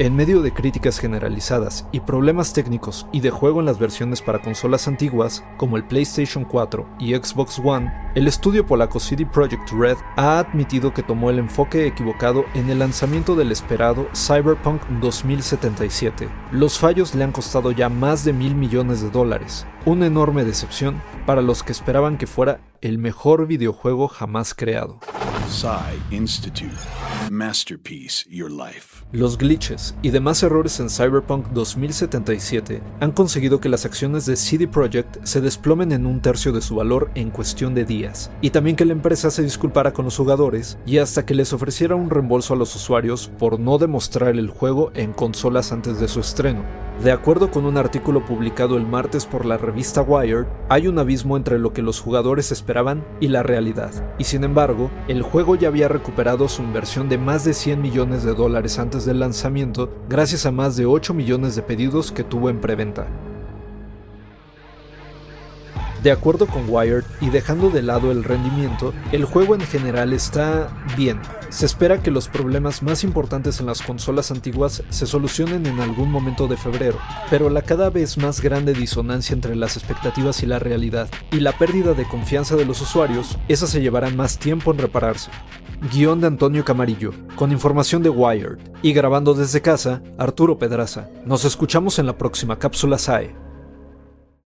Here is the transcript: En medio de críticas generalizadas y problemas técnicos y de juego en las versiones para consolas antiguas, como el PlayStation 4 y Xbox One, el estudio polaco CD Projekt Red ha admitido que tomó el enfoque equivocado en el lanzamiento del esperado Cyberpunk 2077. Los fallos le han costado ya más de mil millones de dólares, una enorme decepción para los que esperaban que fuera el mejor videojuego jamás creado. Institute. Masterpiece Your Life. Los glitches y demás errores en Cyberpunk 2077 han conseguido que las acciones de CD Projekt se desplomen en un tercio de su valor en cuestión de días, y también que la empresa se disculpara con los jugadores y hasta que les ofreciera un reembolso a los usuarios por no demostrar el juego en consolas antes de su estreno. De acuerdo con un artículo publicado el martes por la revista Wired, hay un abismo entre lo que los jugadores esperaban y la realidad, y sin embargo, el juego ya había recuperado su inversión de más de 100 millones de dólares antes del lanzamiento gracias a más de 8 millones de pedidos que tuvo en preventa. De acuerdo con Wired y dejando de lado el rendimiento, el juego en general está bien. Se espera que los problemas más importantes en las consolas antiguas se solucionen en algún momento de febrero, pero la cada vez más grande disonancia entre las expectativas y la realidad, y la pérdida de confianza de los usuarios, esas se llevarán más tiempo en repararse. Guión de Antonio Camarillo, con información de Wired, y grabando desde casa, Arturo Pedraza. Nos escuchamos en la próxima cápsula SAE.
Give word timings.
En 0.00 0.16
medio 0.16 0.40
de 0.40 0.50
críticas 0.50 0.98
generalizadas 0.98 1.86
y 1.92 2.00
problemas 2.00 2.54
técnicos 2.54 3.06
y 3.12 3.20
de 3.20 3.28
juego 3.28 3.60
en 3.60 3.66
las 3.66 3.78
versiones 3.78 4.22
para 4.22 4.40
consolas 4.40 4.88
antiguas, 4.88 5.44
como 5.58 5.76
el 5.76 5.84
PlayStation 5.84 6.46
4 6.46 6.86
y 6.98 7.14
Xbox 7.14 7.60
One, 7.62 7.92
el 8.14 8.26
estudio 8.26 8.64
polaco 8.64 8.98
CD 8.98 9.26
Projekt 9.26 9.70
Red 9.72 9.98
ha 10.16 10.38
admitido 10.38 10.94
que 10.94 11.02
tomó 11.02 11.28
el 11.28 11.38
enfoque 11.38 11.86
equivocado 11.86 12.46
en 12.54 12.70
el 12.70 12.78
lanzamiento 12.78 13.36
del 13.36 13.52
esperado 13.52 14.08
Cyberpunk 14.14 14.80
2077. 15.02 16.30
Los 16.50 16.78
fallos 16.78 17.14
le 17.14 17.24
han 17.24 17.32
costado 17.32 17.70
ya 17.70 17.90
más 17.90 18.24
de 18.24 18.32
mil 18.32 18.54
millones 18.54 19.02
de 19.02 19.10
dólares, 19.10 19.66
una 19.84 20.06
enorme 20.06 20.46
decepción 20.46 21.02
para 21.26 21.42
los 21.42 21.62
que 21.62 21.72
esperaban 21.72 22.16
que 22.16 22.26
fuera 22.26 22.62
el 22.80 22.96
mejor 22.96 23.46
videojuego 23.46 24.08
jamás 24.08 24.54
creado. 24.54 24.98
Institute. 26.12 26.70
Masterpiece 27.28 28.24
Your 28.30 28.50
Life. 28.52 29.04
Los 29.10 29.36
glitches 29.36 29.96
y 30.00 30.10
demás 30.10 30.44
errores 30.44 30.78
en 30.78 30.88
Cyberpunk 30.88 31.48
2077 31.48 32.80
han 33.00 33.10
conseguido 33.10 33.58
que 33.58 33.68
las 33.68 33.84
acciones 33.84 34.26
de 34.26 34.36
CD 34.36 34.68
Projekt 34.68 35.18
se 35.24 35.40
desplomen 35.40 35.90
en 35.90 36.06
un 36.06 36.22
tercio 36.22 36.52
de 36.52 36.60
su 36.60 36.76
valor 36.76 37.10
en 37.16 37.30
cuestión 37.30 37.74
de 37.74 37.84
días, 37.84 38.30
y 38.40 38.50
también 38.50 38.76
que 38.76 38.84
la 38.84 38.92
empresa 38.92 39.28
se 39.32 39.42
disculpara 39.42 39.92
con 39.92 40.04
los 40.04 40.16
jugadores 40.16 40.78
y 40.86 40.98
hasta 40.98 41.26
que 41.26 41.34
les 41.34 41.52
ofreciera 41.52 41.96
un 41.96 42.10
reembolso 42.10 42.54
a 42.54 42.56
los 42.56 42.76
usuarios 42.76 43.32
por 43.36 43.58
no 43.58 43.78
demostrar 43.78 44.36
el 44.36 44.50
juego 44.50 44.92
en 44.94 45.12
consolas 45.12 45.72
antes 45.72 45.98
de 45.98 46.06
su 46.06 46.20
estreno. 46.20 46.89
De 47.02 47.12
acuerdo 47.12 47.50
con 47.50 47.64
un 47.64 47.78
artículo 47.78 48.26
publicado 48.26 48.76
el 48.76 48.86
martes 48.86 49.24
por 49.24 49.46
la 49.46 49.56
revista 49.56 50.02
Wired, 50.02 50.44
hay 50.68 50.86
un 50.86 50.98
abismo 50.98 51.38
entre 51.38 51.58
lo 51.58 51.72
que 51.72 51.80
los 51.80 51.98
jugadores 51.98 52.52
esperaban 52.52 53.02
y 53.20 53.28
la 53.28 53.42
realidad, 53.42 53.90
y 54.18 54.24
sin 54.24 54.44
embargo, 54.44 54.90
el 55.08 55.22
juego 55.22 55.56
ya 55.56 55.68
había 55.68 55.88
recuperado 55.88 56.46
su 56.46 56.62
inversión 56.62 57.08
de 57.08 57.16
más 57.16 57.42
de 57.46 57.54
100 57.54 57.80
millones 57.80 58.22
de 58.22 58.34
dólares 58.34 58.78
antes 58.78 59.06
del 59.06 59.20
lanzamiento 59.20 59.90
gracias 60.10 60.44
a 60.44 60.50
más 60.50 60.76
de 60.76 60.84
8 60.84 61.14
millones 61.14 61.56
de 61.56 61.62
pedidos 61.62 62.12
que 62.12 62.22
tuvo 62.22 62.50
en 62.50 62.60
preventa. 62.60 63.06
De 66.02 66.10
acuerdo 66.10 66.46
con 66.46 66.64
Wired 66.68 67.04
y 67.20 67.30
dejando 67.30 67.70
de 67.70 67.82
lado 67.82 68.10
el 68.10 68.24
rendimiento, 68.24 68.94
el 69.12 69.24
juego 69.24 69.54
en 69.54 69.60
general 69.60 70.12
está 70.12 70.68
bien. 70.96 71.20
Se 71.50 71.66
espera 71.66 72.02
que 72.02 72.10
los 72.10 72.28
problemas 72.28 72.82
más 72.82 73.02
importantes 73.02 73.60
en 73.60 73.66
las 73.66 73.82
consolas 73.82 74.30
antiguas 74.30 74.82
se 74.88 75.06
solucionen 75.06 75.66
en 75.66 75.80
algún 75.80 76.10
momento 76.10 76.46
de 76.46 76.56
febrero, 76.56 76.98
pero 77.28 77.50
la 77.50 77.62
cada 77.62 77.90
vez 77.90 78.18
más 78.18 78.40
grande 78.40 78.72
disonancia 78.72 79.34
entre 79.34 79.56
las 79.56 79.76
expectativas 79.76 80.42
y 80.42 80.46
la 80.46 80.58
realidad, 80.58 81.08
y 81.32 81.40
la 81.40 81.52
pérdida 81.52 81.94
de 81.94 82.04
confianza 82.04 82.56
de 82.56 82.64
los 82.64 82.80
usuarios, 82.80 83.36
esas 83.48 83.70
se 83.70 83.80
llevarán 83.80 84.16
más 84.16 84.38
tiempo 84.38 84.70
en 84.70 84.78
repararse. 84.78 85.30
Guión 85.92 86.20
de 86.20 86.26
Antonio 86.26 86.64
Camarillo, 86.64 87.12
con 87.36 87.52
información 87.52 88.02
de 88.02 88.10
Wired, 88.10 88.58
y 88.82 88.92
grabando 88.92 89.34
desde 89.34 89.60
casa, 89.60 90.02
Arturo 90.18 90.58
Pedraza. 90.58 91.08
Nos 91.24 91.44
escuchamos 91.44 91.98
en 91.98 92.06
la 92.06 92.16
próxima 92.16 92.58
cápsula 92.58 92.98
SAE. 92.98 93.49